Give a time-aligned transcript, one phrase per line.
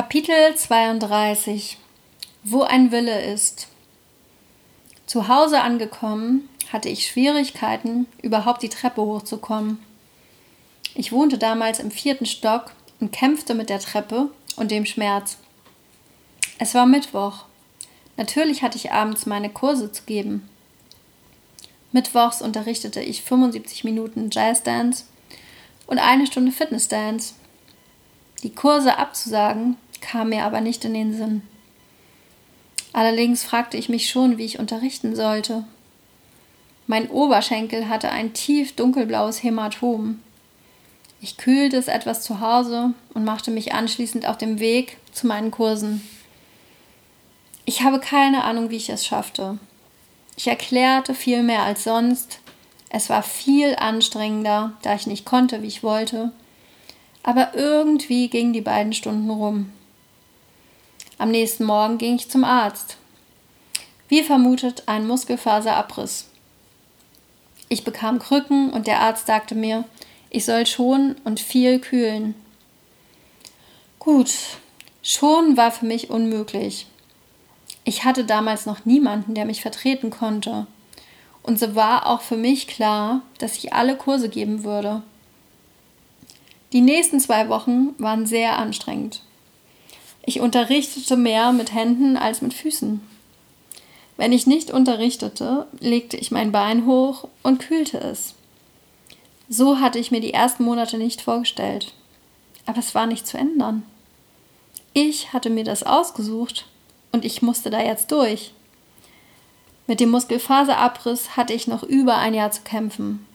[0.00, 1.76] Kapitel 32
[2.42, 3.68] Wo ein Wille ist.
[5.04, 9.78] Zu Hause angekommen, hatte ich Schwierigkeiten, überhaupt die Treppe hochzukommen.
[10.94, 15.36] Ich wohnte damals im vierten Stock und kämpfte mit der Treppe und dem Schmerz.
[16.58, 17.44] Es war Mittwoch.
[18.16, 20.48] Natürlich hatte ich abends meine Kurse zu geben.
[21.92, 25.04] Mittwochs unterrichtete ich 75 Minuten Jazzdance
[25.86, 27.34] und eine Stunde Fitnessdance.
[28.42, 29.76] Die Kurse abzusagen
[30.10, 31.42] kam mir aber nicht in den Sinn.
[32.92, 35.64] Allerdings fragte ich mich schon, wie ich unterrichten sollte.
[36.88, 40.20] Mein Oberschenkel hatte ein tief dunkelblaues Hämatom.
[41.20, 45.52] Ich kühlte es etwas zu Hause und machte mich anschließend auf dem Weg zu meinen
[45.52, 46.00] Kursen.
[47.64, 49.58] Ich habe keine Ahnung, wie ich es schaffte.
[50.34, 52.40] Ich erklärte viel mehr als sonst.
[52.88, 56.32] Es war viel anstrengender, da ich nicht konnte, wie ich wollte
[57.22, 59.72] aber irgendwie gingen die beiden Stunden rum.
[61.20, 62.96] Am nächsten Morgen ging ich zum Arzt.
[64.08, 66.30] Wie vermutet, ein Muskelfaserabriss.
[67.68, 69.84] Ich bekam Krücken und der Arzt sagte mir,
[70.30, 72.34] ich soll schon und viel kühlen.
[73.98, 74.32] Gut,
[75.02, 76.86] schon war für mich unmöglich.
[77.84, 80.66] Ich hatte damals noch niemanden, der mich vertreten konnte.
[81.42, 85.02] Und so war auch für mich klar, dass ich alle Kurse geben würde.
[86.72, 89.20] Die nächsten zwei Wochen waren sehr anstrengend.
[90.30, 93.00] Ich unterrichtete mehr mit Händen als mit Füßen.
[94.16, 98.36] Wenn ich nicht unterrichtete, legte ich mein Bein hoch und kühlte es.
[99.48, 101.94] So hatte ich mir die ersten Monate nicht vorgestellt.
[102.64, 103.82] Aber es war nicht zu ändern.
[104.92, 106.66] Ich hatte mir das ausgesucht
[107.10, 108.52] und ich musste da jetzt durch.
[109.88, 113.26] Mit dem Muskelfaserabriss hatte ich noch über ein Jahr zu kämpfen.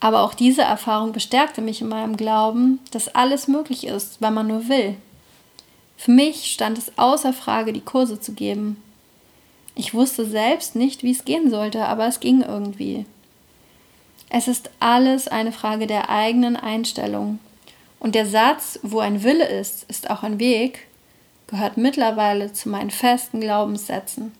[0.00, 4.48] Aber auch diese Erfahrung bestärkte mich in meinem Glauben, dass alles möglich ist, wenn man
[4.48, 4.98] nur will.
[6.02, 8.82] Für mich stand es außer Frage, die Kurse zu geben.
[9.76, 13.06] Ich wusste selbst nicht, wie es gehen sollte, aber es ging irgendwie.
[14.28, 17.38] Es ist alles eine Frage der eigenen Einstellung.
[18.00, 20.88] Und der Satz, wo ein Wille ist, ist auch ein Weg,
[21.46, 24.32] gehört mittlerweile zu meinen festen Glaubenssätzen.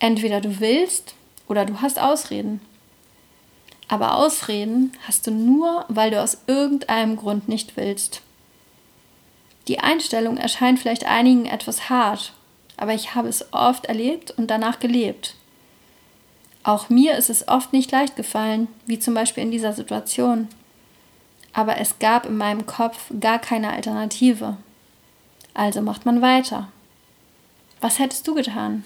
[0.00, 1.14] Entweder du willst
[1.48, 2.60] oder du hast Ausreden.
[3.88, 8.20] Aber Ausreden hast du nur, weil du aus irgendeinem Grund nicht willst.
[9.68, 12.32] Die Einstellung erscheint vielleicht einigen etwas hart,
[12.76, 15.36] aber ich habe es oft erlebt und danach gelebt.
[16.64, 20.48] Auch mir ist es oft nicht leicht gefallen, wie zum Beispiel in dieser Situation.
[21.52, 24.56] Aber es gab in meinem Kopf gar keine Alternative.
[25.54, 26.68] Also macht man weiter.
[27.80, 28.84] Was hättest du getan?